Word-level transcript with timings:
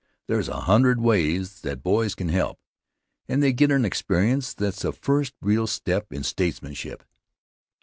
There's 0.25 0.49
a 0.49 0.61
hundred 0.61 0.99
ways 0.99 1.61
that 1.61 1.83
boys 1.83 2.15
can 2.15 2.29
help, 2.29 2.59
and 3.27 3.43
they 3.43 3.53
get 3.53 3.69
an 3.69 3.85
experience 3.85 4.51
that's 4.55 4.81
the 4.81 4.93
first 4.93 5.35
real 5.41 5.67
step 5.67 6.11
in 6.11 6.23
statesmanship. 6.23 7.03